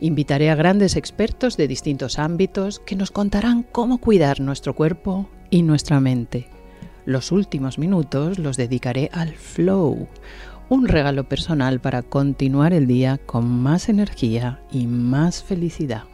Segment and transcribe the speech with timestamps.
[0.00, 5.62] Invitaré a grandes expertos de distintos ámbitos que nos contarán cómo cuidar nuestro cuerpo y
[5.62, 6.48] nuestra mente.
[7.06, 10.08] Los últimos minutos los dedicaré al flow,
[10.68, 16.04] un regalo personal para continuar el día con más energía y más felicidad.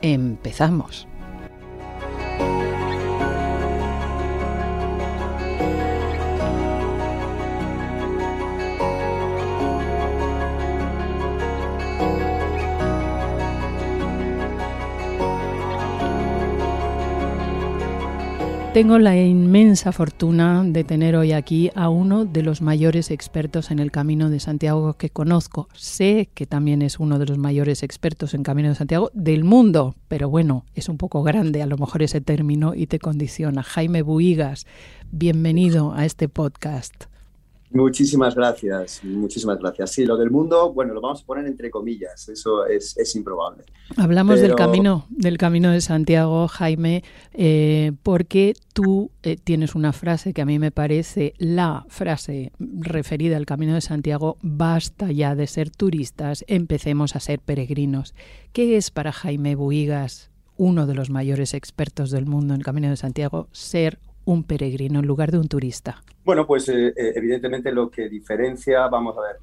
[0.00, 1.08] Empezamos.
[18.74, 23.78] Tengo la inmensa fortuna de tener hoy aquí a uno de los mayores expertos en
[23.78, 25.68] el Camino de Santiago que conozco.
[25.74, 29.94] Sé que también es uno de los mayores expertos en Camino de Santiago del mundo,
[30.08, 33.62] pero bueno, es un poco grande a lo mejor ese término y te condiciona.
[33.62, 34.66] Jaime Buigas,
[35.12, 37.04] bienvenido a este podcast.
[37.74, 39.90] Muchísimas gracias, muchísimas gracias.
[39.90, 43.64] Sí, lo del mundo, bueno, lo vamos a poner entre comillas, eso es, improbable.
[43.96, 47.02] Hablamos del camino, del camino de Santiago, Jaime,
[47.32, 53.36] eh, porque tú eh, tienes una frase que a mí me parece la frase referida
[53.36, 58.14] al camino de Santiago, basta ya de ser turistas, empecemos a ser peregrinos.
[58.52, 62.88] ¿Qué es para Jaime Buigas, uno de los mayores expertos del mundo en el camino
[62.88, 66.02] de Santiago, ser un peregrino en lugar de un turista?
[66.24, 69.36] Bueno, pues eh, eh, evidentemente lo que diferencia, vamos a ver,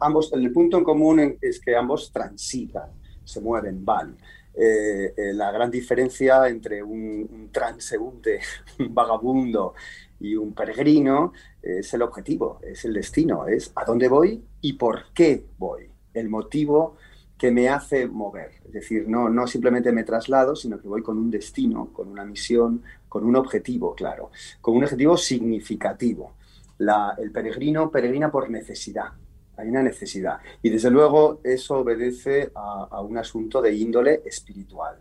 [0.00, 2.90] ambos, el punto en común es que ambos transitan,
[3.24, 4.16] se mueven, van.
[4.54, 8.40] Eh, la gran diferencia entre un, transeúnte,
[8.78, 9.74] un vagabundo
[10.20, 11.32] y un peregrino
[11.62, 16.28] es el objetivo, es el destino, es a dónde voy y por qué voy, el
[16.28, 16.96] motivo
[17.38, 18.50] que me hace mover.
[18.64, 22.24] Es decir, no, no simplemente me traslado, sino que voy con un destino, con una
[22.24, 24.30] misión, con un objetivo, claro,
[24.60, 26.34] con un objetivo significativo.
[27.18, 29.12] el peregrino peregrina por necesidad,
[29.58, 30.38] hay una necesidad.
[30.62, 34.96] Y desde luego eso obedece a, un asunto de índole espiritual.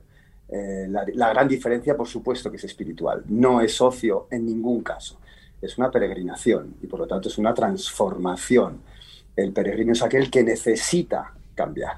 [0.50, 3.24] Eh, la, gran diferencia, por supuesto, que es espiritual.
[3.28, 5.20] No es ocio en ningún caso.
[5.62, 8.82] Es una peregrinación y por lo tanto es una transformación.
[9.36, 11.98] El peregrino es aquel que necesita cambiar.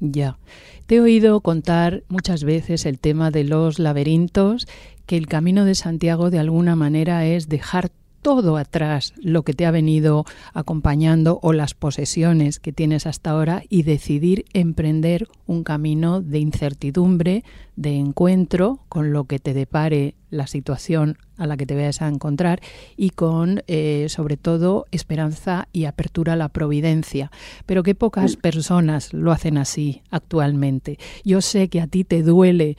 [0.00, 0.38] Ya.
[0.86, 4.66] Te he oído contar muchas veces el tema de los laberintos,
[5.10, 7.90] que el camino de Santiago de alguna manera es dejar
[8.22, 13.64] todo atrás lo que te ha venido acompañando o las posesiones que tienes hasta ahora
[13.68, 17.42] y decidir emprender un camino de incertidumbre,
[17.74, 22.06] de encuentro con lo que te depare la situación a la que te vayas a
[22.06, 22.60] encontrar
[22.96, 27.32] y con, eh, sobre todo, esperanza y apertura a la providencia.
[27.66, 31.00] Pero que pocas personas lo hacen así actualmente.
[31.24, 32.76] Yo sé que a ti te duele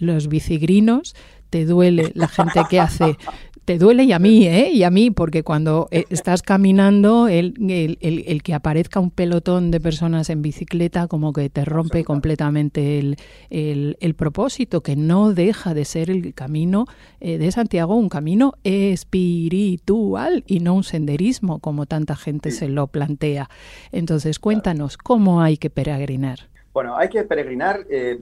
[0.00, 1.14] los bicigrinos,
[1.50, 3.16] te duele la gente que hace
[3.68, 4.70] te duele y a mí, ¿eh?
[4.72, 7.52] Y a mí, porque cuando eh, estás caminando, el,
[8.00, 12.98] el, que aparezca un pelotón de personas en bicicleta como que te rompe completamente
[13.50, 16.86] el, propósito, que no deja de ser el camino
[17.20, 22.86] eh, de Santiago, un camino espiritual y no un senderismo, como tanta gente se lo
[22.86, 23.50] plantea.
[23.92, 26.48] Entonces, cuéntanos, ¿cómo hay que peregrinar?
[26.72, 28.18] Bueno, hay que peregrinar, eh,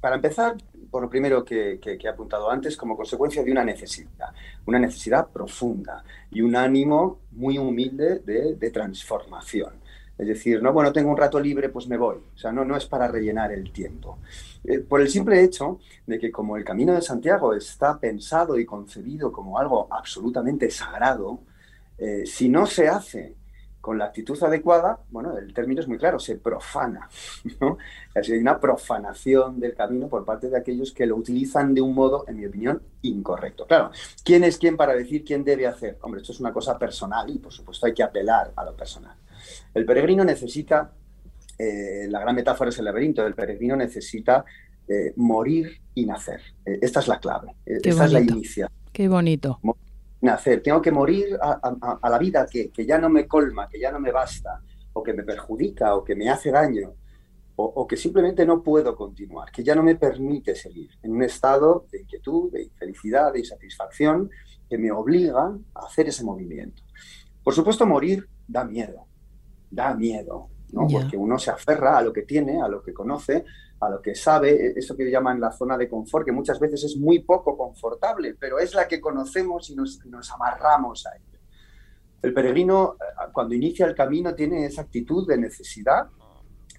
[0.00, 0.56] para empezar,
[0.90, 4.30] por lo primero que, he apuntado antes, como consecuencia de una necesidad,
[4.66, 9.74] una necesidad profunda y un ánimo muy humilde de, transformación.
[10.18, 12.16] Es decir, no, bueno, tengo un rato libre, pues me voy.
[12.34, 14.18] O sea, no, no es para rellenar el tiempo.
[14.64, 18.66] Eh, por el simple hecho de que como el Camino de Santiago está pensado y
[18.66, 21.40] concebido como algo absolutamente sagrado,
[21.96, 23.34] eh, si no se hace
[23.80, 27.08] con la actitud adecuada, bueno, el término es muy claro, se profana.
[27.60, 27.78] ¿no?
[28.14, 32.24] Hay una profanación del camino por parte de aquellos que lo utilizan de un modo,
[32.28, 33.66] en mi opinión, incorrecto.
[33.66, 33.90] Claro,
[34.24, 35.98] ¿quién es quién para decir quién debe hacer?
[36.02, 39.16] Hombre, esto es una cosa personal y por supuesto hay que apelar a lo personal.
[39.72, 40.92] El peregrino necesita,
[41.58, 44.44] eh, la gran metáfora es el laberinto, el peregrino necesita
[44.86, 46.40] eh, morir y nacer.
[46.66, 48.70] Eh, esta es la clave, esta es la inicia.
[48.92, 49.60] Qué bonito
[50.20, 54.00] nacer, tengo que morir a, la vida que, ya no me colma, que ya no
[54.00, 54.60] me basta,
[54.92, 56.94] o que me perjudica, o que me hace daño,
[57.56, 61.86] o, que simplemente no puedo continuar, que ya no me permite seguir en un estado
[61.90, 64.30] de inquietud, de infelicidad, de insatisfacción,
[64.68, 66.82] que me obliga a hacer ese movimiento.
[67.42, 69.06] Por supuesto, morir da miedo,
[69.70, 70.86] da miedo, ¿no?
[70.86, 73.44] Porque uno se aferra a lo que tiene, a lo que conoce,
[73.80, 76.84] a lo que sabe, e, eso que llaman la zona de confort, que muchas veces
[76.84, 80.00] es muy poco confortable, pero es la que conocemos y nos,
[80.32, 81.38] amarramos a ella.
[82.22, 86.08] El peregrino, eh, cuando inicia el camino, tiene esa actitud de necesidad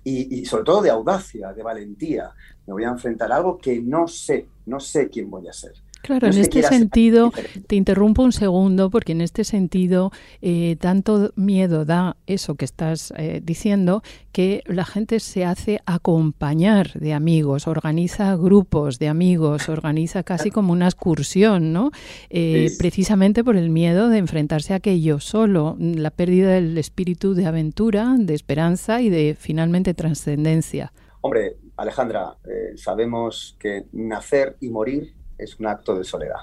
[0.04, 2.32] y, y, sobre todo de audacia, de valentía.
[2.68, 5.74] Me voy a enfrentar a algo que no sé, no sé quién voy a ser.
[6.02, 7.32] Claro, en este sentido,
[7.68, 10.12] te interrumpo un segundo, porque en este sentido,
[10.42, 14.02] eh, tanto miedo da eso que estás eh, diciendo,
[14.32, 20.74] que la gente se hace acompañar de amigos, organiza grupos de amigos, organiza casi como
[20.74, 21.92] una excursión, ¿no?
[22.30, 27.46] Eh, precisamente por el miedo de enfrentarse a aquello solo, la pérdida del espíritu de
[27.46, 30.94] aventura, de esperanza y de finalmente trascendencia.
[31.22, 32.38] Hombre, Alejandra,
[32.76, 36.42] sabemos que nacer y morir es un acto de soledad.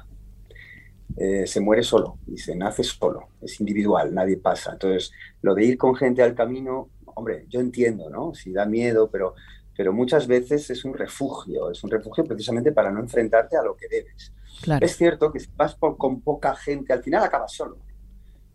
[1.17, 4.73] Eh, se muere solo y se nace solo, es individual, nadie pasa.
[4.73, 5.11] Entonces,
[5.43, 8.35] lo de ir con gente al camino, hombre, yo entiendo, ¿no?
[8.35, 9.35] Si da miedo, pero,
[9.77, 13.75] pero muchas veces es un refugio, es un refugio precisamente para no enfrentarte a lo
[13.75, 14.33] que debes.
[14.81, 17.79] Es cierto que si vas con poca gente, al final acabas solo,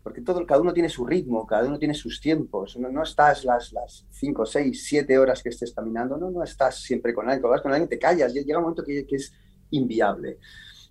[0.02, 2.76] porque todo, cada uno tiene su ritmo, cada uno tiene sus tiempos.
[2.76, 7.14] No, estás las, las cinco, seis, siete horas que estés caminando, no, no estás siempre
[7.14, 9.32] con alguien, cuando vas con alguien te callas, llega un momento que, que es
[9.70, 10.38] inviable.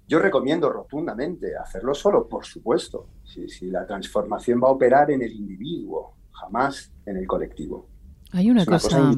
[0.07, 5.31] Yo recomiendo rotundamente hacerlo solo, por supuesto, si, la transformación va a operar en el
[5.31, 7.87] individuo, jamás en el colectivo.
[8.31, 9.13] Hay una, cosa,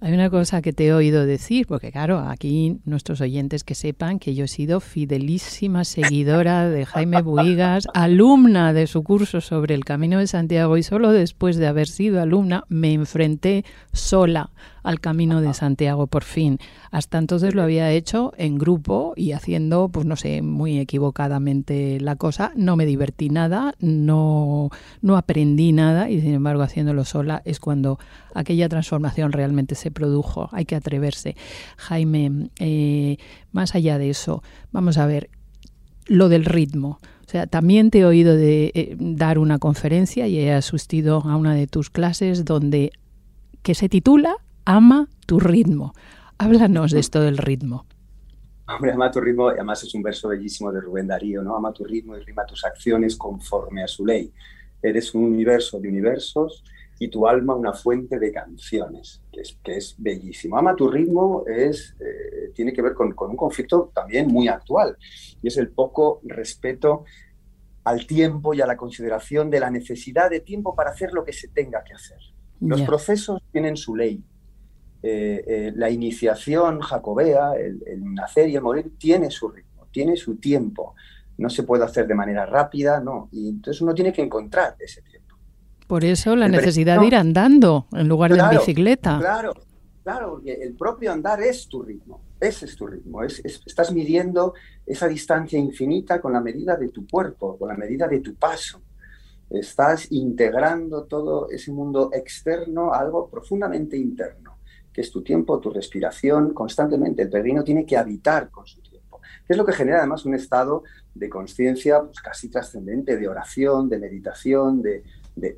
[0.00, 4.18] hay una cosa que te he oído decir, porque claro, aquí nuestros oyentes que sepan
[4.18, 9.84] que yo he sido fidelísima seguidora de Jaime Buigas, alumna de su curso sobre el
[9.84, 14.50] Camino de Santiago y solo después de haber sido alumna me enfrenté sola
[14.84, 16.58] al Camino de Santiago por fin.
[16.92, 22.14] Hasta entonces lo había hecho en grupo y haciendo, pues no sé, muy equivocadamente la
[22.14, 22.52] cosa.
[22.54, 24.70] No me divertí nada, no,
[25.02, 27.98] no aprendí nada y sin embargo haciéndolo sola es cuando
[28.34, 30.48] aquella transformación realmente se produjo.
[30.52, 31.34] Hay que atreverse.
[31.76, 33.16] Jaime, eh,
[33.52, 35.30] más allá de eso, vamos a ver
[36.06, 36.98] lo del ritmo.
[37.26, 41.36] O sea, también te he oído de, eh, dar una conferencia y he asistido a
[41.36, 42.92] una de tus clases donde
[43.62, 45.92] que se titula ama tu ritmo.
[46.38, 47.86] Háblanos de esto del ritmo.
[48.66, 51.54] Hombre, ama tu ritmo, y además es un verso bellísimo de Rubén Darío, ¿no?
[51.54, 54.32] Ama tu ritmo y rima tus acciones conforme a su ley.
[54.82, 56.64] Eres un universo de universos
[56.98, 60.56] y tu alma una fuente de canciones, que es, que es bellísimo.
[60.56, 64.96] Ama tu ritmo es, eh, tiene que ver con, con, un conflicto también muy actual,
[65.42, 67.04] y es el poco respeto
[67.84, 71.34] al tiempo y a la consideración de la necesidad de tiempo para hacer lo que
[71.34, 72.18] se tenga que hacer.
[72.60, 74.24] Los procesos tienen su ley,
[75.06, 77.78] eh, eh, la iniciación jacobea, el,
[78.14, 80.94] nacer y el morir, tiene su ritmo, tiene su tiempo.
[81.36, 83.28] No se puede hacer de manera rápida, no.
[83.30, 85.36] Y entonces uno tiene que encontrar ese tiempo.
[85.86, 89.18] Por eso la necesidad de ir andando en lugar de en bicicleta.
[89.18, 89.52] Claro,
[90.02, 93.22] claro, el propio andar es tu ritmo, ese es tu ritmo.
[93.22, 94.54] estás midiendo
[94.86, 98.80] esa distancia infinita con la medida de tu cuerpo, con la medida de tu paso.
[99.50, 104.43] Estás integrando todo ese mundo externo a algo profundamente interno
[104.94, 107.22] que es tu tiempo, tu respiración, constantemente.
[107.22, 110.34] El peregrino tiene que habitar con su tiempo, que es lo que genera además un
[110.34, 115.02] estado de conciencia pues, casi trascendente, de oración, de meditación, de,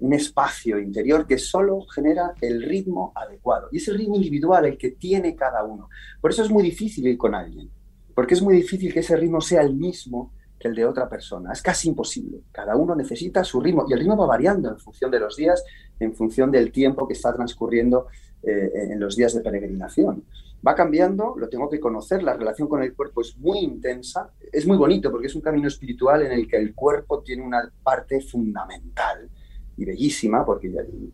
[0.01, 3.69] un espacio interior que solo genera el ritmo adecuado.
[3.71, 5.91] Y es ritmo individual el que tiene cada uno.
[6.19, 7.69] Por eso es muy difícil ir con alguien,
[8.15, 11.53] porque es muy difícil que ese ritmo sea el mismo que el de otra persona.
[11.53, 12.41] Es casi imposible.
[12.53, 15.63] Cada uno necesita su ritmo y el ritmo va variando en función de los días,
[16.01, 18.07] en función del tiempo que está transcurriendo
[18.43, 20.25] eh, en los días de peregrinación.
[20.67, 24.67] Va cambiando, lo tengo que conocer, la relación con el cuerpo es muy intensa, es
[24.67, 28.21] muy bonito porque es un camino espiritual en el que el cuerpo tiene una parte
[28.21, 29.29] fundamental
[29.77, 30.73] y bellísima, porque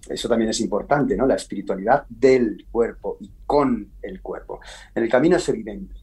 [0.08, 1.26] eso también es importante, ¿no?
[1.26, 4.60] La espiritualidad del cuerpo y con el cuerpo.
[4.94, 6.01] En el camino es evidente.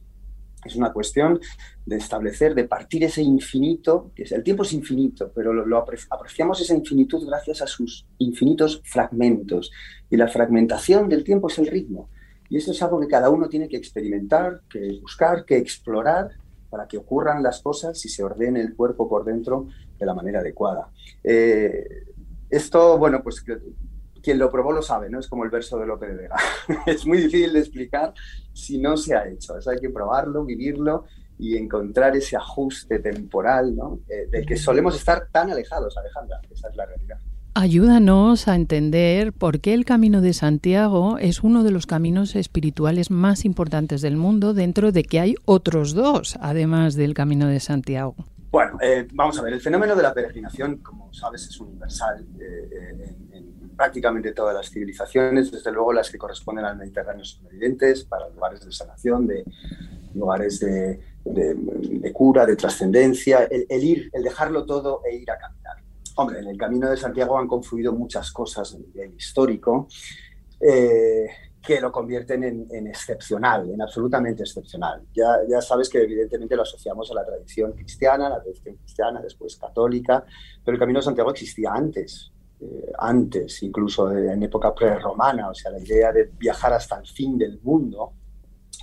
[0.64, 1.40] Es una cuestión
[1.86, 6.60] de establecer, de partir ese infinito, que es, el tiempo es infinito, pero lo, apreciamos
[6.60, 9.70] esa infinitud gracias a sus infinitos fragmentos.
[10.10, 12.10] Y la fragmentación del tiempo es el ritmo.
[12.48, 16.30] Y eso es algo que cada uno tiene que experimentar, que buscar, que explorar
[16.68, 20.40] para que ocurran las cosas y se ordene el cuerpo por dentro de la manera
[20.40, 20.90] adecuada.
[21.22, 22.04] Eh,
[22.48, 23.44] esto, bueno, pues
[24.22, 25.18] quien lo probó lo sabe, ¿no?
[25.18, 26.36] Es como el verso de López de Vega.
[26.86, 28.12] es muy difícil de explicar
[28.52, 29.56] si no se ha hecho.
[29.56, 31.04] Eso hay que probarlo, vivirlo
[31.38, 34.00] y encontrar ese ajuste temporal, ¿no?
[34.08, 36.40] Eh, del que solemos estar tan alejados, Alejandra.
[36.50, 37.18] Esa es la realidad.
[37.54, 43.10] Ayúdanos a entender por qué el Camino de Santiago es uno de los caminos espirituales
[43.10, 48.14] más importantes del mundo, dentro de que hay otros dos, además del Camino de Santiago.
[48.50, 52.26] Bueno, eh, vamos a ver, el fenómeno de la peregrinación, como sabes, es universal.
[52.40, 58.04] Eh, en, prácticamente todas las civilizaciones, desde luego las que corresponden al Mediterráneo son evidentes,
[58.04, 59.42] para lugares de sanación, de
[60.14, 61.00] lugares de,
[62.12, 65.76] cura, de trascendencia, el, ir, el dejarlo todo e ir a caminar.
[66.16, 69.88] Hombre, en el Camino de Santiago han confluido muchas cosas en nivel histórico
[70.60, 71.30] eh,
[71.62, 75.02] que lo convierten en, excepcional, en absolutamente excepcional.
[75.14, 79.56] Ya, ya sabes que evidentemente lo asociamos a la tradición cristiana, la tradición cristiana, después
[79.56, 80.24] católica,
[80.64, 85.70] pero el Camino de Santiago existía antes, eh, antes, incluso en época prerromana, o sea,
[85.70, 88.12] la idea de viajar hasta el fin del mundo.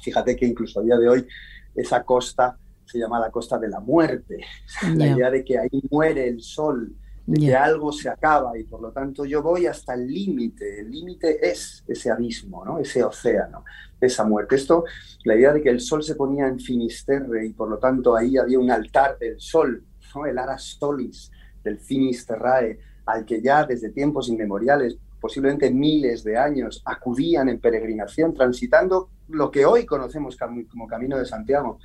[0.04, 1.28] Fíjate que incluso a día de hoy
[1.74, 4.40] esa costa se llama la costa de la muerte,
[4.96, 6.96] la idea de que ahí muere el sol,
[7.28, 10.90] de que algo se acaba y por lo tanto yo voy hasta el límite, el
[10.90, 12.80] límite es ese abismo, ¿no?
[12.80, 13.66] ese océano,
[14.00, 14.56] esa muerte.
[14.56, 14.86] Esto,
[15.26, 18.38] la idea de que el sol se ponía en Finisterre y por lo tanto ahí
[18.38, 19.84] había un altar del sol,
[20.16, 20.26] ¿no?
[20.26, 21.30] el Aras Solis
[21.62, 28.34] del Finisterrae, al que ya desde tiempos inmemoriales, posiblemente miles de años, acudían en peregrinación,
[28.34, 30.38] transitando lo que hoy conocemos
[30.70, 31.80] como Camino de Santiago,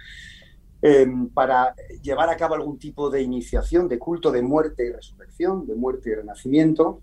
[0.82, 5.66] em, para llevar a cabo algún tipo de iniciación, de culto de muerte y resurrección,
[5.66, 7.00] de muerte y renacimiento,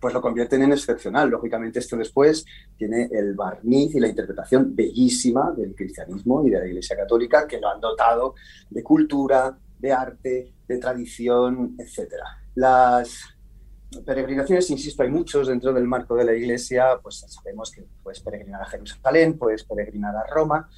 [0.00, 1.30] pues lo convierten en excepcional.
[1.30, 2.44] Lógicamente esto después
[2.76, 7.60] tiene el barniz y la interpretación bellísima del cristianismo y de la Iglesia Católica, que
[7.60, 8.34] lo han dotado
[8.68, 12.14] de cultura, de arte, de tradición, etc.
[12.54, 13.20] Las
[14.04, 18.62] peregrinaciones, insisto, hay muchos dentro del marco de la iglesia, pues sabemos que puedes peregrinar
[18.62, 20.68] a Jerusalén, puedes peregrinar a Roma,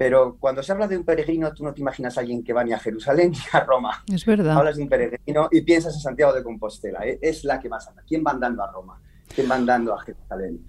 [0.00, 2.64] pero cuando se habla de un peregrino, tú no te imaginas a alguien que va
[2.64, 4.02] ni a Jerusalén ni a Roma.
[4.10, 4.56] Es verdad.
[4.56, 7.18] Hablas de un peregrino y piensas en Santiago de Compostela, ¿eh?
[7.20, 8.02] es la que más anda.
[8.08, 8.98] ¿Quién va andando a Roma?
[9.34, 10.66] ¿Quién va andando a Jerusalén?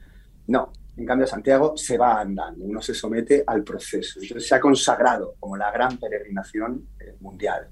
[0.48, 4.20] No, en cambio Santiago se va andando, uno se somete al proceso.
[4.22, 7.70] Entonces se ha consagrado como la gran peregrinación eh, mundial.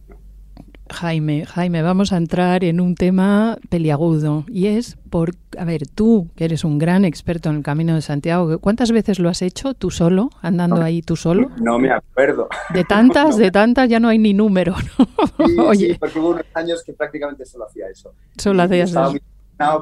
[0.91, 6.27] Jaime, Jaime, vamos a entrar en un tema peliagudo y es por, a ver, tú
[6.35, 9.73] que eres un gran experto en el Camino de Santiago, ¿cuántas veces lo has hecho
[9.73, 11.49] tú solo, andando ahí tú solo?
[11.61, 12.49] No me acuerdo.
[12.73, 14.75] De tantas, de tantas ya no hay ni número.
[15.57, 15.97] Oye.
[15.99, 18.13] porque hubo unos años que prácticamente solo hacía eso.
[18.37, 19.13] Solo hacías eso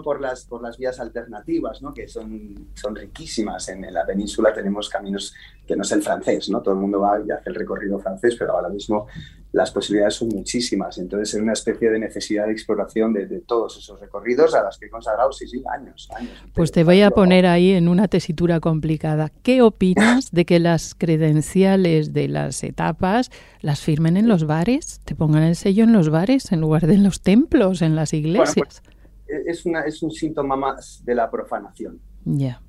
[0.03, 1.93] por las, por las vías alternativas, ¿no?
[1.93, 3.69] que son, son riquísimas.
[3.69, 6.61] En, la península tenemos caminos que no es el francés, ¿no?
[6.61, 9.07] todo el mundo va y hace el recorrido francés, pero ahora mismo
[9.51, 10.97] las posibilidades son muchísimas.
[10.97, 14.87] Entonces es una especie de necesidad de exploración de, todos esos recorridos a las que
[14.87, 16.33] he consagrado sí, sí, años, años.
[16.53, 19.31] Pues te voy a poner ahí en una tesitura complicada.
[19.43, 23.29] ¿Qué opinas de que las credenciales de las etapas
[23.61, 25.01] las firmen en los bares?
[25.05, 28.09] ¿Te pongan el sello en los bares en lugar de en los templos, en las
[28.09, 28.81] pues iglesias?
[29.27, 31.99] Es, una, es un síntoma más de la profanación.
[32.25, 32.61] Ya.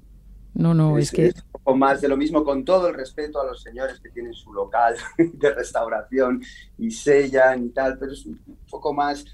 [0.54, 1.26] No, no, es, que...
[1.26, 4.10] Es un poco más de lo mismo, con todo el respeto a los señores que
[4.10, 6.42] tienen su local de restauración
[6.78, 9.24] y sellan y tal, pero es un poco más...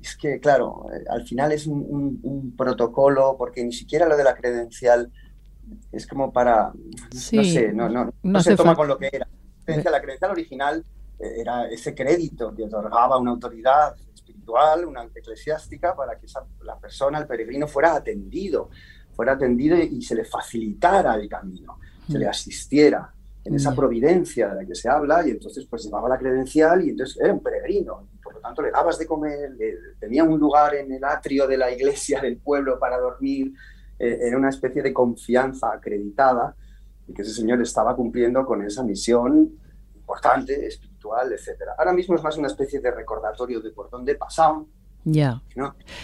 [0.00, 4.34] Es que, claro, eh, al final es un, protocolo, porque ni siquiera lo de la
[4.34, 5.12] credencial
[5.92, 6.72] es como para...
[6.72, 9.28] no sé, no, no, no, se toma con lo que era.
[9.66, 10.84] La credencial original
[11.20, 13.94] eh, era ese crédito que otorgaba una autoridad
[14.46, 16.26] una eclesiástica, para que
[16.62, 18.70] la persona, el peregrino, fuera atendido,
[19.14, 22.30] fuera atendido y, se le facilitara el camino, se le mm.
[22.30, 23.76] asistiera en esa mm.
[23.76, 27.32] providencia de la que se habla, y entonces pues llevaba la credencial y entonces era
[27.32, 29.52] un peregrino, y por lo tanto le dabas de comer,
[29.98, 33.52] tenía un lugar en el atrio de la iglesia del pueblo para dormir,
[33.98, 36.54] eh, era una especie de confianza acreditada,
[37.06, 39.58] y que ese señor estaba cumpliendo con esa misión
[39.96, 40.68] importante,
[41.30, 41.74] etcétera.
[41.78, 44.66] Ahora mismo es más una especie de recordatorio de por dónde pasaron.
[45.04, 45.42] Ya.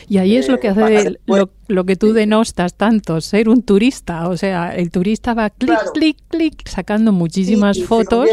[0.09, 1.21] Y ahí es lo que eh, hace
[1.69, 4.28] lo, que tú denostas tanto, ser un turista.
[4.28, 8.28] O sea, el turista va clic, clic, clic, sacando muchísimas fotos.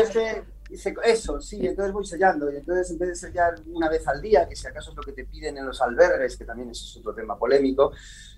[1.04, 2.52] eso, sí, entonces voy sellando.
[2.52, 5.04] Y entonces en vez de sellar una vez al día, que si acaso es lo
[5.04, 7.92] que te piden en los albergues, que también es otro tema polémico,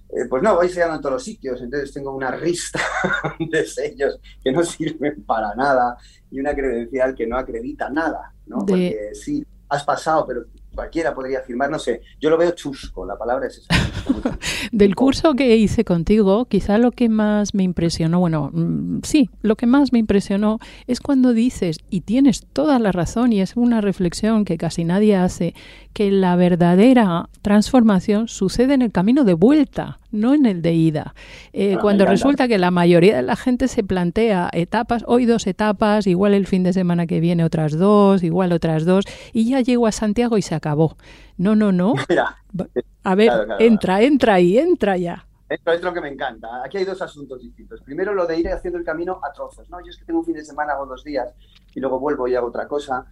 [0.09, 1.61] eh, pues no, voy sellando en todos los sitios.
[1.61, 2.79] Entonces tengo una rista
[3.39, 5.97] de sellos que no sirven para nada
[6.31, 8.65] y una credencial que no acredita nada, ¿no?
[8.65, 10.45] Porque sí, has pasado, pero
[10.77, 14.37] cualquiera podría afirmar, no sé, yo lo veo chusco, la palabra es esa.
[14.71, 19.55] Del curso que hice contigo, quizá lo que más me impresionó, bueno, mm, sí, lo
[19.55, 23.81] que más me impresionó es cuando dices, y tienes toda la razón, y es una
[23.81, 25.55] reflexión que casi nadie hace,
[25.93, 31.13] que la verdadera transformación sucede en el camino de vuelta, no en el de ida.
[31.53, 35.47] Eh, ah, cuando resulta que la mayoría de la gente se plantea etapas, hoy dos
[35.47, 39.61] etapas, igual el fin de semana que viene otras dos, igual otras dos, y ya
[39.61, 40.97] llego a Santiago y se acabó.
[41.37, 41.93] No, no, no.
[43.03, 45.25] a ver, entra, entra ahí, entra ya.
[45.49, 46.61] Esto es lo que me encanta.
[46.65, 47.81] Aquí hay dos asuntos distintos.
[47.81, 49.69] Primero, lo de ir haciendo el camino a trozos.
[49.69, 49.79] ¿no?
[49.79, 51.33] Yo es que tengo un fin de semana, hago dos días
[51.73, 53.05] y luego vuelvo y hago otra cosa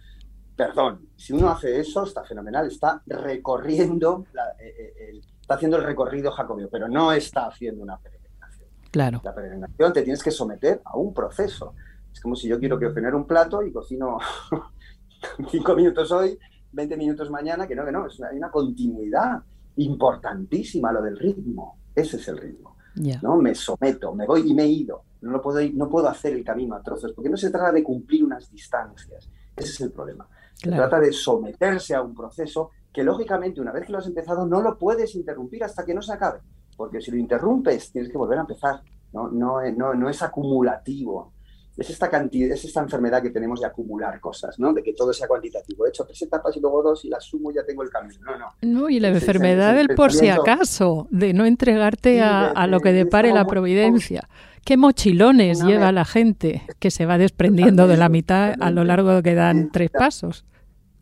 [0.56, 4.24] perdón, si uno hace eso, está fenomenal, está recorriendo
[4.58, 8.68] eh, eh, está haciendo el recorrido jacobeo, pero no está haciendo una peregrinación.
[8.90, 9.20] Claro.
[9.22, 11.72] La peregrinación te tienes que someter a un proceso.
[12.12, 14.18] Es como si yo quiero cocinar un plato y cocino
[15.48, 16.36] cinco minutos hoy,
[16.72, 19.40] 20 minutos mañana, que no, que no, es una, hay una continuidad
[19.76, 21.78] importantísima lo del ritmo.
[21.94, 22.76] Ese es el ritmo.
[23.22, 23.36] ¿no?
[23.36, 25.04] Me someto, me voy y me he ido.
[25.20, 28.24] No, puedo no puedo hacer el camino a trozos, porque no se trata de cumplir
[28.24, 29.30] unas distancias.
[29.54, 30.28] Ese es el problema.
[30.54, 34.46] Se trata de someterse a un proceso que, lógicamente, una vez que lo has empezado,
[34.46, 36.40] no lo puedes interrumpir hasta que no se acabe.
[36.78, 38.80] Porque si lo interrumpes, tienes que volver a empezar.
[39.12, 41.34] No, no, no, no es acumulativo
[41.76, 44.72] es esta cantidad, es esta enfermedad que tenemos de acumular cosas, ¿no?
[44.72, 45.84] De que todo sea cuantitativo.
[45.84, 48.18] He hecho tres etapas y luego dos y las sumo y ya tengo el camino.
[48.24, 48.46] No, no.
[48.62, 53.32] No, y la enfermedad del por si acaso, de no entregarte a, lo que depare
[53.32, 54.28] la providencia.
[54.64, 59.10] ¿Qué mochilones lleva la gente que se va desprendiendo de la mitad a lo largo
[59.10, 60.44] de que dan tres pasos?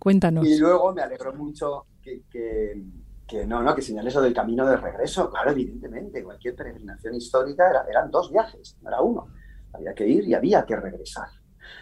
[0.05, 0.47] Cuéntanos.
[0.47, 4.77] Y luego me alegro mucho que, que, no, no, que señales eso del camino de
[4.77, 5.29] regreso.
[5.31, 9.27] Claro, evidentemente, cualquier peregrinación histórica eran dos viajes, no era uno
[9.75, 11.29] había que ir y había que regresar.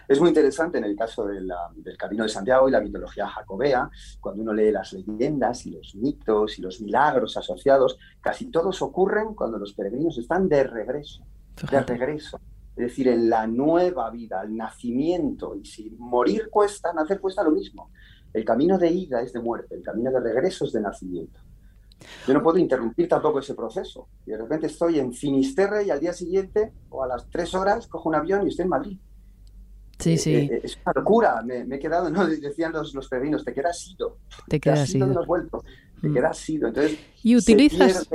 [0.06, 1.50] Es muy interesante en el caso del
[1.98, 6.58] Camino de Santiago y la mitología jacobea, cuando uno lee las leyendas y los mitos
[6.58, 11.24] y los milagros asociados, casi todos ocurren cuando los peregrinos están de regreso,
[11.70, 12.40] de regreso.
[12.76, 15.56] Es decir, en la nueva vida, el nacimiento.
[15.56, 17.90] Y si morir cuesta, nacer cuesta lo mismo.
[18.32, 21.40] El camino de ida es de muerte, el camino de regreso es de nacimiento.
[22.26, 24.08] Yo no puedo interrumpir tampoco ese proceso.
[24.26, 27.86] Y de repente estoy en Finisterre y al día siguiente o a las tres horas
[27.86, 28.98] cojo un avión y estoy en Madrid.
[29.98, 30.34] Sí, eh, sí.
[30.34, 31.42] Eh, es una locura.
[31.42, 34.18] Me, he quedado, no, decían los, los peregrinos, te quedas ido.
[34.48, 35.24] Te quedas ido.
[36.00, 36.14] Te mm.
[36.14, 36.68] quedas ido.
[36.68, 38.08] Entonces, y utilizas...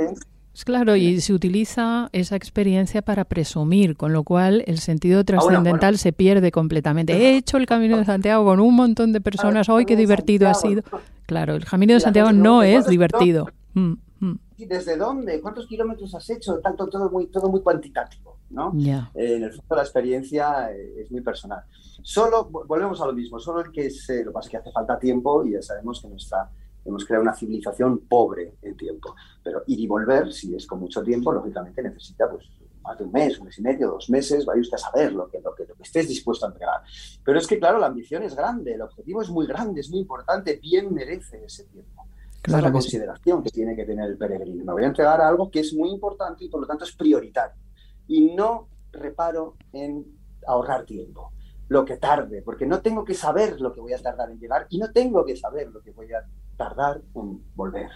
[0.64, 6.12] Claro, y se utiliza esa experiencia para presumir, con lo cual el sentido trascendental se
[6.12, 7.14] pierde completamente.
[7.14, 10.54] He hecho el Camino de Santiago con un montón de personas, hoy qué divertido ha
[10.54, 10.82] sido.
[11.26, 13.48] Claro, el Camino de Santiago no es divertido.
[13.74, 14.38] Mm, mm.
[14.58, 15.40] ¿Desde dónde?
[15.40, 16.58] ¿Cuántos kilómetros has hecho?
[16.58, 18.72] Tanto, todo muy, todo muy cuantitativo, ¿no?
[19.14, 21.62] Eh, en el fondo la experiencia eh, es muy personal.
[22.02, 24.72] Solo, volvemos a lo mismo, solo el que se, lo que pasa es que hace
[24.72, 26.50] falta tiempo y ya sabemos que nuestra,
[26.88, 29.14] hemos creado una civilización pobre en tiempo.
[29.42, 32.46] Pero ir y volver, si es con mucho tiempo, lógicamente necesita pues,
[32.82, 35.28] más de un mes, un mes y medio, dos meses, vaya usted a saber lo
[35.28, 36.82] que, lo que, lo que estés dispuesto a entregar.
[37.24, 40.00] Pero es que, claro, la ambición es grande, el objetivo es muy grande, es muy
[40.00, 42.06] importante, bien merece ese tiempo.
[42.42, 44.64] Esa es la consideración que tiene que tener el peregrino.
[44.64, 46.92] Me voy a entregar a algo que es muy importante y por lo tanto es
[46.92, 47.60] prioritario.
[48.06, 50.06] Y no reparo en
[50.46, 51.32] ahorrar tiempo,
[51.68, 54.66] lo que tarde, porque no tengo que saber lo que voy a tardar en llegar
[54.70, 56.24] y no tengo que saber lo que voy a
[56.58, 57.88] tardar en volver,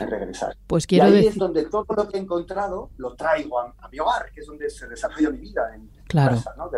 [0.00, 0.56] en regresar.
[0.66, 3.98] Pues quiero y ahí es donde todo lo que he encontrado lo traigo a, mi
[3.98, 6.36] hogar, que es donde se desarrolla mi vida, en claro.
[6.36, 6.54] casa.
[6.56, 6.70] ¿no?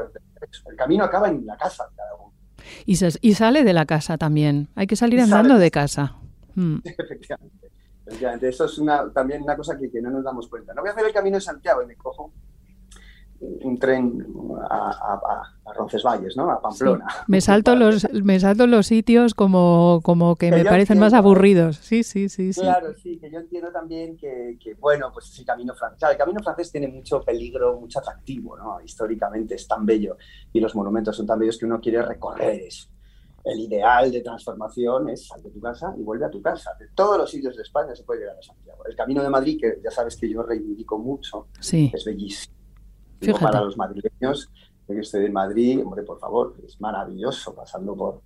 [0.67, 2.33] El camino acaba en la casa de cada uno.
[2.87, 4.69] Y, y sale de la casa también.
[4.75, 6.17] Hay que salir andando de casa.
[6.55, 6.79] Mm.
[6.85, 8.49] Efectivamente.
[8.49, 10.75] Eso es una, también una cosa que, que, no nos damos cuenta.
[10.75, 12.33] No voy a hacer el camino de Santiago y me cojo
[13.41, 14.27] un tren
[14.69, 16.51] a, a, Roncesvalles, ¿no?
[16.51, 17.07] A Pamplona.
[17.27, 21.77] Me salto los me salto los sitios como, como que, me parecen más aburridos.
[21.77, 22.61] Sí, sí, sí, sí.
[22.61, 26.09] Claro, sí, que yo entiendo también que, que bueno, pues el camino francés.
[26.11, 28.81] el camino francés tiene mucho peligro, mucho atractivo, ¿no?
[28.83, 30.17] Históricamente es tan bello
[30.53, 32.89] y los monumentos son tan bellos que uno quiere recorrer eso
[33.45, 36.73] el ideal de transformación es sal de tu casa y vuelve a tu casa.
[36.79, 38.85] De todos los sitios de España se puede llegar a Santiago.
[38.85, 42.60] El Camino de Madrid, que ya sabes que yo reivindico mucho, es bellísimo.
[43.41, 44.51] Para los madrileños,
[44.95, 48.23] que estoy en Madrid, hombre, por favor, es maravilloso pasando por...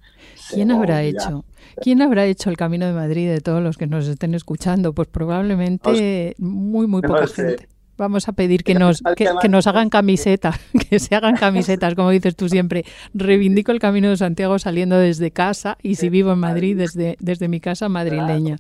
[0.51, 1.45] ¿Quién habrá hecho?
[1.81, 4.93] ¿Quién habrá hecho el Camino de Madrid de todos los que nos estén escuchando?
[4.93, 7.69] Pues probablemente muy, muy poca gente.
[7.97, 10.59] Vamos a pedir que nos, que, nos hagan camisetas,
[10.91, 12.85] que se hagan camisetas, como dices tú siempre.
[13.13, 17.47] Reivindico el Camino de Santiago saliendo desde casa y si vivo en Madrid, desde, desde
[17.47, 18.57] mi casa madrileña.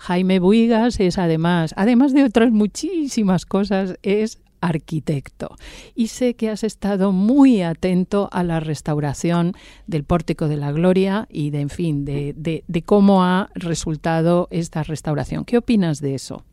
[0.00, 5.56] Jaime Buigas es además, además de otras muchísimas cosas, es arquitecto.
[5.94, 9.52] Y sé que has estado muy atento a la restauración
[9.86, 14.82] del Pórtico de la Gloria y de, en fin, de, de cómo ha resultado esta
[14.82, 15.44] restauración.
[15.44, 16.44] ¿Qué opinas de eso?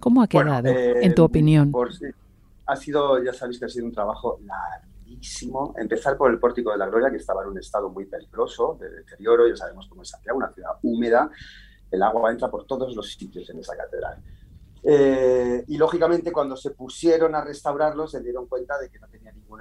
[0.00, 1.72] ¿Cómo ha quedado, en tu eh, opinión?
[2.66, 5.74] ha sido, ya sabéis que ha sido un trabajo larguísimo.
[5.76, 8.88] Empezar por el Pórtico de la Gloria, que estaba en un estado muy peligroso, de
[8.90, 11.30] deterioro, ya sabemos cómo es Santiago, una ciudad húmeda,
[11.90, 14.18] el agua entra por todos los sitios en esa catedral.
[14.82, 19.30] Eh, y lógicamente cuando se pusieron a restaurarlo se dieron cuenta de que no tenía
[19.30, 19.60] ningún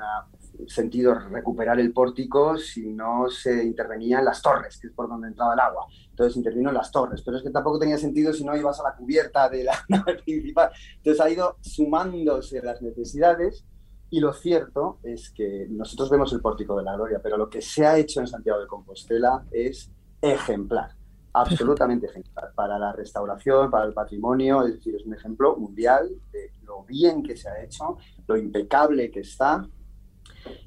[0.67, 5.53] sentido recuperar el pórtico si no se intervenían las torres, que es por donde entraba
[5.53, 5.87] el agua.
[6.09, 8.83] Entonces intervino en las torres, pero es que tampoco tenía sentido si no ibas a
[8.83, 10.71] la cubierta de la nave principal.
[10.97, 13.65] Entonces ha ido sumándose las necesidades
[14.09, 17.61] y lo cierto es que nosotros vemos el pórtico de la gloria, pero lo que
[17.61, 20.98] se ha hecho en Santiago de Compostela es ejemplar.
[21.33, 26.51] Absolutamente ejemplar para la restauración, para el patrimonio, es decir, es un ejemplo mundial de
[26.63, 29.67] lo bien que se ha hecho, lo impecable que está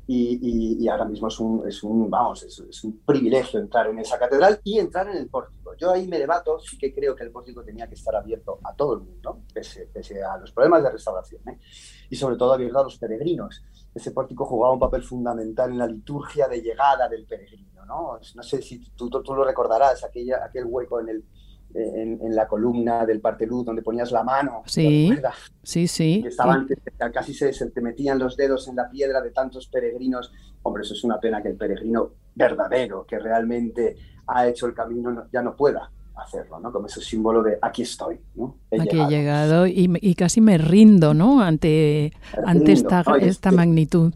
[0.07, 4.61] y, ahora mismo es un, es un vamos, es, un privilegio entrar en esa catedral
[4.65, 5.75] y entrar en el pórtico.
[5.77, 8.75] Yo ahí me debato, sí que creo que el pórtico tenía que estar abierto a
[8.75, 9.89] todo el mundo, pese,
[10.23, 11.59] a los problemas de restauración, ¿eh?
[12.11, 13.63] y sobre todo abierto a los peregrinos.
[13.95, 17.72] Ese pórtico jugaba un papel fundamental en la liturgia de llegada del peregrino.
[17.87, 21.25] No, no sé si tú, tú, lo recordarás, aquella, aquel hueco en el,
[21.75, 24.63] en, la columna del parteluz donde ponías la mano.
[24.67, 25.13] Sí,
[25.63, 26.23] sí, sí.
[26.23, 26.69] Que estaban,
[27.13, 30.33] casi se, te metían los dedos en la piedra de tantos peregrinos.
[30.63, 35.27] Hombre, eso es una pena que el peregrino verdadero, que realmente ha hecho el camino,
[35.33, 36.73] ya no pueda hacerlo, ¿no?
[36.73, 38.57] Como ese símbolo de aquí estoy, ¿no?
[38.71, 41.41] aquí he llegado y, casi me rindo, ¿no?
[41.41, 42.13] Ante,
[42.45, 44.13] ante esta, esta magnitud.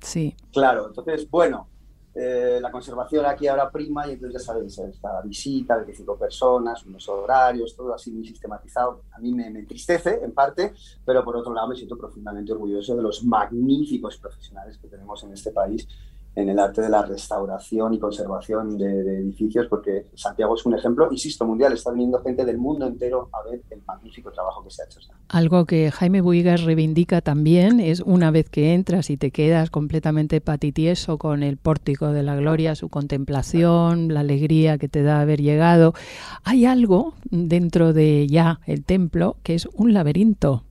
[0.00, 0.34] Sí.
[0.52, 1.69] Claro, entonces, bueno,
[2.14, 7.08] eh, la conservación aquí ahora prima y entonces ya sabéis, esta visita, 25 personas, unos
[7.08, 9.02] horarios, todo así muy sistematizado.
[9.12, 12.96] A mí me, me, entristece en parte, pero por otro lado me siento profundamente orgulloso
[12.96, 15.86] de los magníficos profesionales que tenemos en este país
[16.34, 21.08] en el arte de la restauración y conservación de, edificios, porque Santiago es un ejemplo,
[21.10, 21.72] insisto, mundial.
[21.72, 25.00] Está viniendo gente del mundo entero a ver el magnífico trabajo que se ha hecho.
[25.28, 30.40] Algo que Jaime Buigas reivindica también es una vez que entras y te quedas completamente
[30.40, 35.40] patitieso con el pórtico de la gloria, su contemplación, la alegría que te da haber
[35.40, 35.94] llegado.
[36.44, 40.64] Hay algo dentro de ya el templo que es un laberinto,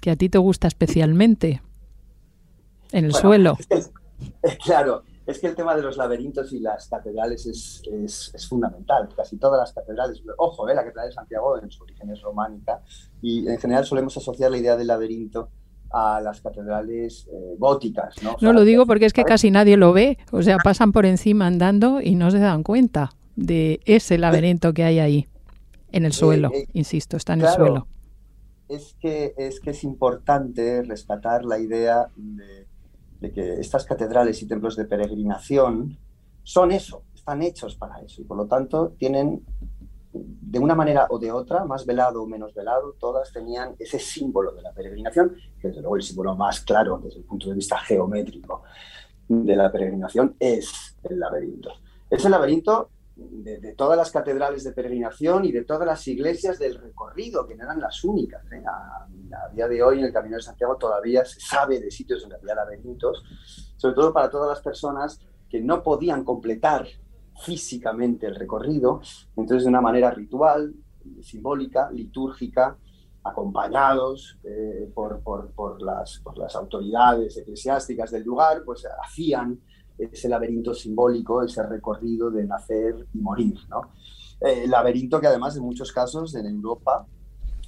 [0.00, 1.62] que a ti te gusta especialmente,
[2.92, 3.56] en el suelo.
[4.64, 7.82] Claro, es que el tema de los laberintos y las catedrales es,
[8.34, 9.08] es, fundamental.
[9.16, 12.80] Casi todas las catedrales, ojo, eh, la catedral de Santiago en su origen es románica
[13.20, 15.48] y en general solemos asociar la idea del laberinto
[15.92, 18.16] a las catedrales eh, góticas.
[18.22, 18.36] ¿no?
[18.40, 21.46] no lo digo porque es que casi nadie lo ve, o sea, pasan por encima
[21.46, 25.28] andando y no se dan cuenta de ese laberinto que hay ahí,
[25.90, 27.86] en el suelo, eh, insisto, está en el suelo.
[28.68, 32.61] Es que, es que es importante rescatar la idea de
[33.22, 35.96] de que estas catedrales y templos de peregrinación
[36.42, 39.44] son eso, están hechos para eso y por lo tanto tienen
[40.12, 44.52] de una manera o de otra, más velado o menos velado, todas tenían ese símbolo
[44.52, 47.78] de la peregrinación, que desde luego el símbolo más claro desde el punto de vista
[47.78, 48.62] geométrico
[49.28, 51.70] de la peregrinación es el laberinto.
[52.10, 52.90] Ese laberinto
[53.30, 57.64] de, todas las catedrales de peregrinación y de todas las iglesias del recorrido, que no
[57.64, 58.44] eran las únicas.
[58.52, 58.62] ¿eh?
[58.66, 59.06] A,
[59.52, 62.54] día de hoy en el Camino de Santiago todavía se sabe de sitios en había
[62.54, 63.22] laberintos,
[63.76, 66.86] sobre todo para todas las personas que no podían completar
[67.44, 69.00] físicamente el recorrido,
[69.36, 70.74] entonces de una manera ritual,
[71.22, 72.76] simbólica, litúrgica,
[73.24, 79.60] acompañados eh, por, por, por, las, por las autoridades eclesiásticas del lugar, pues hacían
[79.98, 83.54] ese laberinto simbólico, ese recorrido de nacer y morir.
[83.68, 83.90] ¿no?
[84.40, 87.06] Eh, laberinto que además en muchos casos en Europa,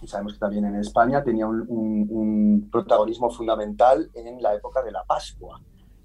[0.02, 5.04] y sabemos que también en España, tenía un, protagonismo fundamental en la época de la
[5.04, 5.60] Pascua.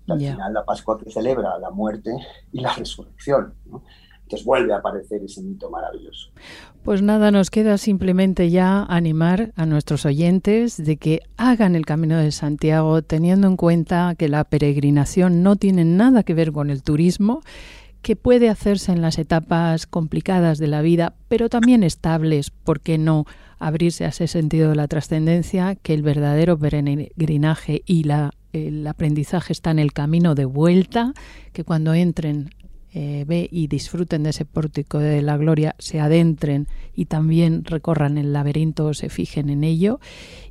[0.07, 2.11] Al final la Pascua que celebra la muerte
[2.51, 3.53] y la resurrección.
[3.65, 3.83] ¿no?
[4.45, 6.31] Vuelve a aparecer ese mito maravilloso.
[6.83, 12.17] Pues nada, nos queda simplemente ya animar a nuestros oyentes de que hagan el Camino
[12.17, 16.83] de Santiago teniendo en cuenta que la peregrinación no tiene nada que ver con el
[16.83, 17.41] turismo,
[18.01, 22.97] que puede hacerse en las etapas complicadas de la vida, pero también estables, ¿por qué
[22.97, 23.25] no?
[23.57, 28.05] Abrirse a ese sentido de la trascendencia, que el verdadero peregrinaje y
[28.53, 31.13] el aprendizaje está en el camino de vuelta,
[31.51, 32.51] que cuando entren
[32.93, 38.17] eh, ve y disfruten de ese pórtico de la gloria, se adentren y también recorran
[38.17, 39.99] el laberinto, se fijen en ello,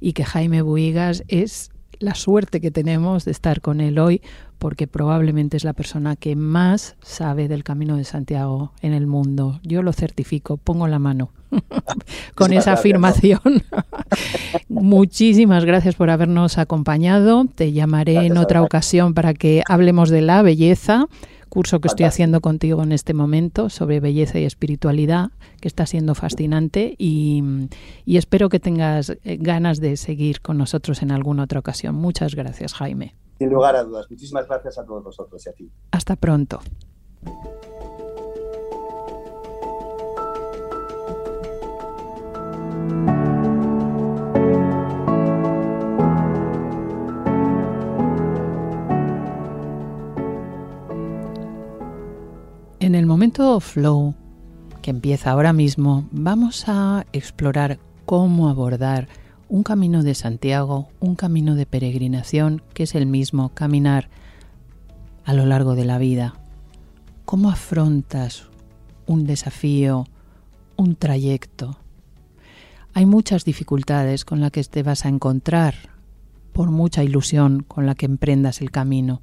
[0.00, 4.22] y que Jaime Buigas es la suerte que tenemos de estar con él hoy,
[4.58, 9.60] porque probablemente es la persona que más sabe del Camino de Santiago en el mundo.
[9.62, 11.30] Yo lo certifico, pongo la mano
[12.34, 13.40] con esa afirmación.
[14.68, 17.46] Muchísimas gracias por habernos acompañado.
[17.52, 21.06] Te llamaré en otra ocasión para que hablemos de la belleza
[21.48, 25.30] curso que estoy haciendo contigo en este momento sobre belleza y espiritualidad,
[25.60, 27.42] que está siendo fascinante y,
[28.06, 31.94] espero que tengas eh, ganas de seguir con nosotros en alguna otra ocasión.
[31.94, 33.14] Muchas gracias, Jaime.
[33.38, 34.06] Sin lugar a dudas.
[34.10, 35.70] Muchísimas gracias a todos vosotros y a ti.
[35.90, 36.60] Hasta pronto.
[52.88, 54.14] En el momento flow
[54.80, 59.08] que empieza ahora mismo, vamos a explorar cómo abordar
[59.50, 64.08] un camino de Santiago, un camino de peregrinación, que es el mismo caminar
[65.26, 66.36] a lo largo de la vida.
[67.26, 68.48] ¿Cómo afrontas
[69.04, 70.06] un desafío,
[70.76, 71.76] un trayecto.
[72.94, 75.74] Hay muchas dificultades con las que te vas a encontrar,
[76.54, 79.20] por mucha ilusión con la que emprendas el camino.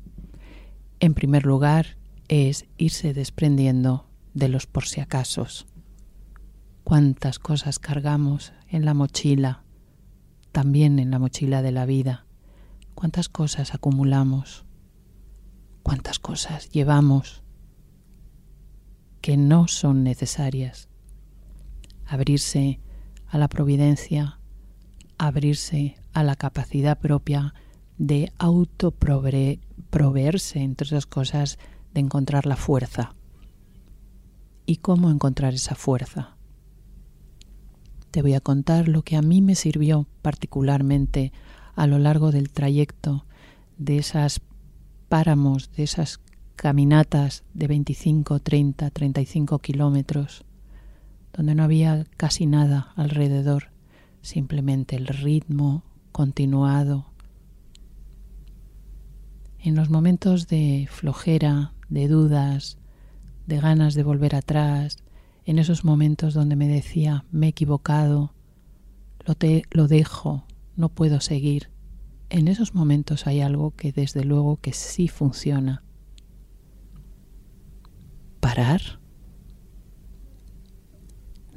[0.99, 5.65] En primer lugar, es irse desprendiendo de los por si acasos.
[6.83, 9.63] Cuántas cosas cargamos en la mochila,
[10.51, 12.25] también en la mochila de la vida.
[12.93, 14.65] Cuántas cosas acumulamos,
[15.83, 17.43] cuántas cosas llevamos
[19.21, 20.89] que no son necesarias.
[22.05, 22.79] Abrirse
[23.27, 24.39] a la providencia,
[25.17, 27.53] abrirse a la capacidad propia
[27.97, 31.57] de autoproveerse, entre otras cosas,
[31.95, 33.15] de encontrar la fuerza.
[34.65, 36.35] ¿Y cómo encontrar esa fuerza?
[38.11, 41.31] Te voy a contar lo que a mí me sirvió particularmente
[41.73, 43.25] a lo largo del trayecto
[43.77, 44.41] de esas
[45.07, 46.19] páramos, de esas
[46.57, 50.43] caminatas de 25, 30, 35 kilómetros,
[51.31, 53.71] donde no había casi nada alrededor,
[54.21, 57.05] simplemente el ritmo continuado.
[59.59, 62.77] En los momentos de flojera, de dudas,
[63.47, 64.97] de ganas de volver atrás,
[65.45, 68.33] en esos momentos donde me decía me he equivocado,
[69.25, 70.45] lo, te, lo dejo,
[70.75, 71.69] no puedo seguir.
[72.29, 75.83] En esos momentos hay algo que desde luego que sí funciona.
[78.39, 78.99] Parar,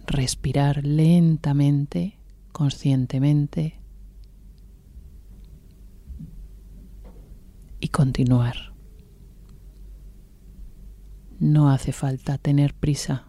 [0.07, 2.19] respirar lentamente,
[2.53, 3.81] conscientemente
[7.81, 8.68] y continuar.
[11.39, 13.29] No hace falta tener prisa.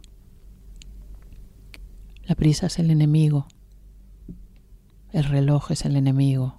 [2.23, 3.47] La prisa es el enemigo.
[5.11, 6.55] El reloj es el enemigo.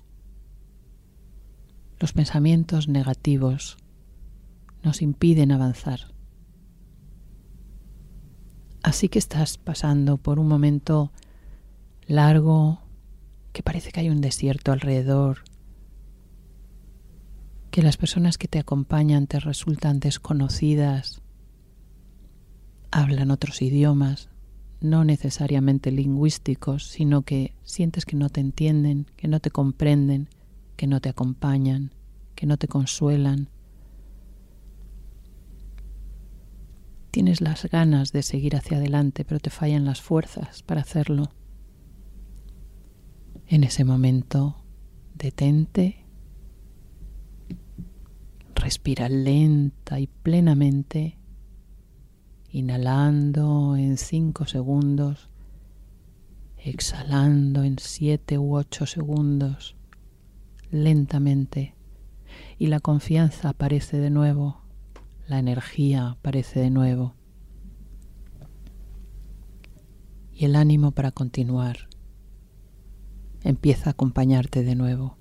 [1.98, 3.78] Los pensamientos negativos
[4.82, 6.14] nos impiden avanzar.
[8.82, 11.12] Así que estás pasando por un momento
[12.06, 12.80] largo,
[13.52, 15.44] que parece que hay un desierto alrededor,
[17.70, 21.20] que las personas que te acompañan te resultan desconocidas,
[22.90, 24.28] hablan otros idiomas,
[24.80, 30.28] no necesariamente lingüísticos, sino que sientes que no te entienden, que no te comprenden,
[30.76, 31.92] que no te acompañan,
[32.34, 33.48] que no te consuelan.
[37.10, 41.32] Tienes las ganas de seguir hacia adelante, pero te fallan las fuerzas para hacerlo.
[43.46, 44.64] En ese momento,
[45.14, 46.06] detente,
[48.54, 51.19] respira lenta y plenamente
[52.52, 55.28] inhalando en 5 segundos,
[56.58, 59.76] exhalando en 7 u 8 segundos,
[60.70, 61.74] lentamente,
[62.58, 64.60] y la confianza aparece de nuevo,
[65.28, 67.14] la energía aparece de nuevo,
[70.32, 71.88] y el ánimo para continuar
[73.42, 75.16] empieza a acompañarte de nuevo,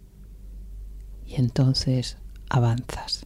[1.26, 2.18] y entonces
[2.50, 3.26] avanzas.